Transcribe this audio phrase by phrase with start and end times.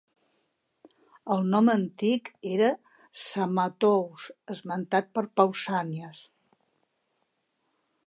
[1.35, 2.71] El nom antic era
[3.19, 4.27] Psamathous,
[4.57, 6.27] esmentat per Pausànies.